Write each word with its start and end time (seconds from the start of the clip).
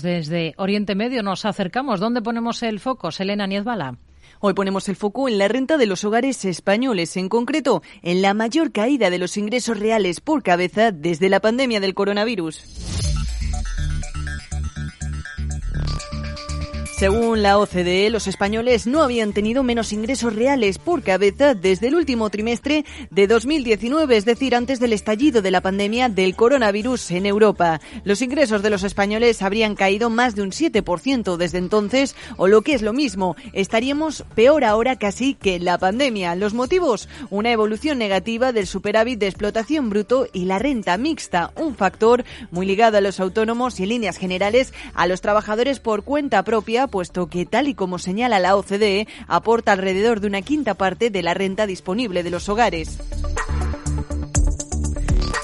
Desde 0.00 0.54
Oriente 0.56 0.94
Medio 0.94 1.22
nos 1.22 1.44
acercamos. 1.44 2.00
¿Dónde 2.00 2.22
ponemos 2.22 2.62
el 2.62 2.80
foco? 2.80 3.12
Selena 3.12 3.46
Niezbala. 3.46 3.98
Hoy 4.40 4.54
ponemos 4.54 4.88
el 4.88 4.96
foco 4.96 5.28
en 5.28 5.36
la 5.36 5.48
renta 5.48 5.76
de 5.76 5.84
los 5.84 6.02
hogares 6.04 6.46
españoles, 6.46 7.14
en 7.18 7.28
concreto 7.28 7.82
en 8.00 8.22
la 8.22 8.32
mayor 8.32 8.72
caída 8.72 9.10
de 9.10 9.18
los 9.18 9.36
ingresos 9.36 9.78
reales 9.78 10.22
por 10.22 10.42
cabeza 10.42 10.92
desde 10.92 11.28
la 11.28 11.40
pandemia 11.40 11.78
del 11.78 11.92
coronavirus. 11.92 12.91
Según 17.02 17.42
la 17.42 17.58
OCDE, 17.58 18.10
los 18.10 18.28
españoles 18.28 18.86
no 18.86 19.02
habían 19.02 19.32
tenido 19.32 19.64
menos 19.64 19.92
ingresos 19.92 20.36
reales 20.36 20.78
por 20.78 21.02
cabeza 21.02 21.54
desde 21.54 21.88
el 21.88 21.96
último 21.96 22.30
trimestre 22.30 22.84
de 23.10 23.26
2019, 23.26 24.16
es 24.16 24.24
decir, 24.24 24.54
antes 24.54 24.78
del 24.78 24.92
estallido 24.92 25.42
de 25.42 25.50
la 25.50 25.62
pandemia 25.62 26.08
del 26.08 26.36
coronavirus 26.36 27.10
en 27.10 27.26
Europa. 27.26 27.80
Los 28.04 28.22
ingresos 28.22 28.62
de 28.62 28.70
los 28.70 28.84
españoles 28.84 29.42
habrían 29.42 29.74
caído 29.74 30.10
más 30.10 30.36
de 30.36 30.42
un 30.42 30.52
7% 30.52 31.36
desde 31.36 31.58
entonces, 31.58 32.14
o 32.36 32.46
lo 32.46 32.62
que 32.62 32.74
es 32.74 32.82
lo 32.82 32.92
mismo, 32.92 33.34
estaríamos 33.52 34.24
peor 34.36 34.62
ahora 34.62 34.94
casi 34.94 35.34
que 35.34 35.58
la 35.58 35.78
pandemia. 35.78 36.36
Los 36.36 36.54
motivos, 36.54 37.08
una 37.30 37.50
evolución 37.50 37.98
negativa 37.98 38.52
del 38.52 38.68
superávit 38.68 39.18
de 39.18 39.26
explotación 39.26 39.90
bruto 39.90 40.28
y 40.32 40.44
la 40.44 40.60
renta 40.60 40.96
mixta, 40.98 41.50
un 41.56 41.74
factor 41.74 42.24
muy 42.52 42.64
ligado 42.64 42.98
a 42.98 43.00
los 43.00 43.18
autónomos 43.18 43.80
y 43.80 43.82
en 43.82 43.88
líneas 43.88 44.18
generales 44.18 44.72
a 44.94 45.08
los 45.08 45.20
trabajadores 45.20 45.80
por 45.80 46.04
cuenta 46.04 46.44
propia 46.44 46.86
puesto 46.92 47.26
que, 47.26 47.44
tal 47.44 47.66
y 47.66 47.74
como 47.74 47.98
señala 47.98 48.38
la 48.38 48.54
OCDE, 48.54 49.08
aporta 49.26 49.72
alrededor 49.72 50.20
de 50.20 50.28
una 50.28 50.42
quinta 50.42 50.74
parte 50.74 51.10
de 51.10 51.22
la 51.22 51.34
renta 51.34 51.66
disponible 51.66 52.22
de 52.22 52.30
los 52.30 52.48
hogares. 52.48 52.98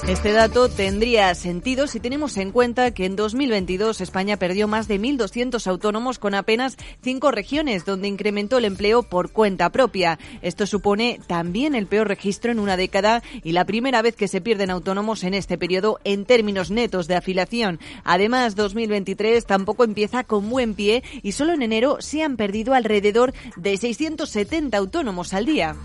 Este 0.09 0.31
dato 0.31 0.69
tendría 0.69 1.35
sentido 1.35 1.85
si 1.85 1.99
tenemos 1.99 2.35
en 2.37 2.51
cuenta 2.51 2.89
que 2.89 3.05
en 3.05 3.15
2022 3.15 4.01
España 4.01 4.37
perdió 4.37 4.67
más 4.67 4.87
de 4.87 4.99
1.200 4.99 5.67
autónomos 5.67 6.17
con 6.17 6.33
apenas 6.33 6.77
cinco 7.03 7.29
regiones 7.29 7.85
donde 7.85 8.07
incrementó 8.07 8.57
el 8.57 8.65
empleo 8.65 9.03
por 9.03 9.31
cuenta 9.31 9.69
propia. 9.69 10.17
Esto 10.41 10.65
supone 10.65 11.19
también 11.27 11.75
el 11.75 11.85
peor 11.85 12.07
registro 12.07 12.51
en 12.51 12.57
una 12.57 12.75
década 12.75 13.21
y 13.43 13.51
la 13.51 13.65
primera 13.65 14.01
vez 14.01 14.15
que 14.15 14.27
se 14.27 14.41
pierden 14.41 14.71
autónomos 14.71 15.23
en 15.23 15.35
este 15.35 15.59
periodo 15.59 15.99
en 16.03 16.25
términos 16.25 16.71
netos 16.71 17.07
de 17.07 17.15
afiliación. 17.15 17.79
Además, 18.03 18.55
2023 18.55 19.45
tampoco 19.45 19.83
empieza 19.83 20.23
con 20.23 20.49
buen 20.49 20.73
pie 20.73 21.03
y 21.21 21.33
solo 21.33 21.53
en 21.53 21.61
enero 21.61 21.97
se 21.99 22.23
han 22.23 22.35
perdido 22.35 22.73
alrededor 22.73 23.31
de 23.57 23.77
670 23.77 24.75
autónomos 24.75 25.35
al 25.35 25.45
día. 25.45 25.75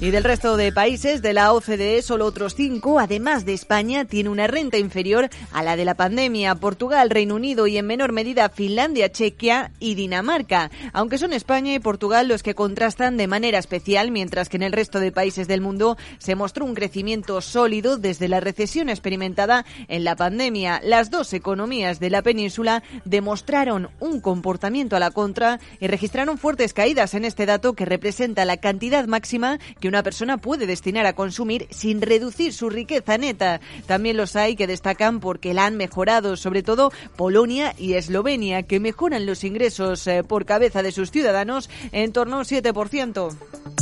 Y 0.00 0.12
del 0.12 0.22
resto 0.22 0.56
de 0.56 0.70
países 0.70 1.22
de 1.22 1.32
la 1.32 1.52
OCDE, 1.52 2.02
solo 2.02 2.24
otros 2.24 2.54
cinco, 2.54 3.00
además 3.00 3.44
de 3.44 3.52
España, 3.52 4.04
tiene 4.04 4.28
una 4.28 4.46
renta 4.46 4.78
inferior 4.78 5.28
a 5.52 5.64
la 5.64 5.74
de 5.74 5.84
la 5.84 5.96
pandemia. 5.96 6.54
Portugal, 6.54 7.10
Reino 7.10 7.34
Unido 7.34 7.66
y 7.66 7.78
en 7.78 7.86
menor 7.88 8.12
medida 8.12 8.48
Finlandia, 8.48 9.10
Chequia 9.10 9.72
y 9.80 9.96
Dinamarca. 9.96 10.70
Aunque 10.92 11.18
son 11.18 11.32
España 11.32 11.74
y 11.74 11.80
Portugal 11.80 12.28
los 12.28 12.44
que 12.44 12.54
contrastan 12.54 13.16
de 13.16 13.26
manera 13.26 13.58
especial, 13.58 14.12
mientras 14.12 14.48
que 14.48 14.56
en 14.56 14.62
el 14.62 14.72
resto 14.72 15.00
de 15.00 15.10
países 15.10 15.48
del 15.48 15.62
mundo 15.62 15.98
se 16.18 16.36
mostró 16.36 16.64
un 16.64 16.76
crecimiento 16.76 17.40
sólido 17.40 17.96
desde 17.96 18.28
la 18.28 18.38
recesión 18.38 18.90
experimentada 18.90 19.66
en 19.88 20.04
la 20.04 20.14
pandemia. 20.14 20.80
Las 20.84 21.10
dos 21.10 21.32
economías 21.32 21.98
de 21.98 22.10
la 22.10 22.22
península 22.22 22.84
demostraron 23.04 23.88
un 23.98 24.20
comportamiento 24.20 24.94
a 24.94 25.00
la 25.00 25.10
contra 25.10 25.58
y 25.80 25.88
registraron 25.88 26.38
fuertes 26.38 26.72
caídas 26.72 27.14
en 27.14 27.24
este 27.24 27.46
dato 27.46 27.72
que 27.72 27.84
representa 27.84 28.44
la 28.44 28.58
cantidad 28.58 29.04
máxima 29.08 29.58
que 29.80 29.87
una 29.88 30.02
persona 30.02 30.36
puede 30.38 30.66
destinar 30.66 31.06
a 31.06 31.14
consumir 31.14 31.66
sin 31.70 32.00
reducir 32.00 32.52
su 32.52 32.70
riqueza 32.70 33.18
neta. 33.18 33.60
También 33.86 34.16
los 34.16 34.36
hay 34.36 34.56
que 34.56 34.66
destacan 34.66 35.20
porque 35.20 35.54
la 35.54 35.66
han 35.66 35.76
mejorado, 35.76 36.36
sobre 36.36 36.62
todo 36.62 36.92
Polonia 37.16 37.74
y 37.78 37.94
Eslovenia, 37.94 38.62
que 38.62 38.80
mejoran 38.80 39.26
los 39.26 39.44
ingresos 39.44 40.06
eh, 40.06 40.22
por 40.22 40.44
cabeza 40.44 40.82
de 40.82 40.92
sus 40.92 41.10
ciudadanos 41.10 41.70
en 41.92 42.12
torno 42.12 42.36
a 42.36 42.38
un 42.40 42.44
7%. 42.44 43.77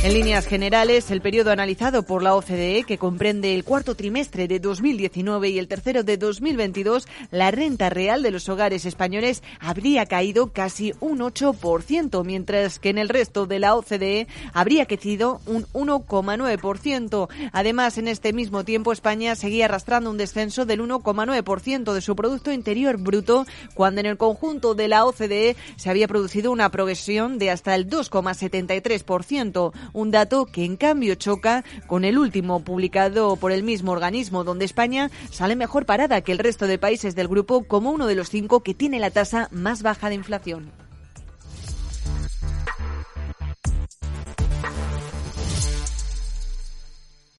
En 0.00 0.14
líneas 0.14 0.46
generales, 0.46 1.10
el 1.10 1.20
periodo 1.20 1.50
analizado 1.50 2.04
por 2.04 2.22
la 2.22 2.36
OCDE, 2.36 2.84
que 2.86 2.98
comprende 2.98 3.56
el 3.56 3.64
cuarto 3.64 3.96
trimestre 3.96 4.46
de 4.46 4.60
2019 4.60 5.48
y 5.48 5.58
el 5.58 5.66
tercero 5.66 6.04
de 6.04 6.16
2022, 6.16 7.08
la 7.32 7.50
renta 7.50 7.90
real 7.90 8.22
de 8.22 8.30
los 8.30 8.48
hogares 8.48 8.86
españoles 8.86 9.42
habría 9.58 10.06
caído 10.06 10.52
casi 10.52 10.94
un 11.00 11.18
8%, 11.18 12.24
mientras 12.24 12.78
que 12.78 12.90
en 12.90 12.98
el 12.98 13.08
resto 13.08 13.46
de 13.46 13.58
la 13.58 13.74
OCDE 13.74 14.28
habría 14.52 14.86
crecido 14.86 15.40
un 15.46 15.66
1,9%. 15.72 17.28
Además, 17.52 17.98
en 17.98 18.06
este 18.06 18.32
mismo 18.32 18.64
tiempo, 18.64 18.92
España 18.92 19.34
seguía 19.34 19.64
arrastrando 19.64 20.10
un 20.10 20.16
descenso 20.16 20.64
del 20.64 20.80
1,9% 20.80 21.92
de 21.92 22.00
su 22.02 22.14
Producto 22.14 22.52
Interior 22.52 22.98
Bruto, 22.98 23.46
cuando 23.74 23.98
en 23.98 24.06
el 24.06 24.16
conjunto 24.16 24.76
de 24.76 24.86
la 24.86 25.04
OCDE 25.04 25.56
se 25.74 25.90
había 25.90 26.06
producido 26.06 26.52
una 26.52 26.70
progresión 26.70 27.38
de 27.38 27.50
hasta 27.50 27.74
el 27.74 27.90
2,73% 27.90 29.72
un 29.92 30.10
dato 30.10 30.46
que 30.46 30.64
en 30.64 30.76
cambio 30.76 31.14
choca 31.14 31.64
con 31.86 32.04
el 32.04 32.18
último 32.18 32.60
publicado 32.60 33.36
por 33.36 33.52
el 33.52 33.62
mismo 33.62 33.92
organismo, 33.92 34.44
donde 34.44 34.64
España 34.64 35.10
sale 35.30 35.56
mejor 35.56 35.86
parada 35.86 36.20
que 36.20 36.32
el 36.32 36.38
resto 36.38 36.66
de 36.66 36.78
países 36.78 37.14
del 37.14 37.28
grupo 37.28 37.64
como 37.64 37.90
uno 37.90 38.06
de 38.06 38.14
los 38.14 38.30
cinco 38.30 38.60
que 38.60 38.74
tiene 38.74 39.00
la 39.00 39.10
tasa 39.10 39.48
más 39.52 39.82
baja 39.82 40.08
de 40.08 40.14
inflación. 40.14 40.87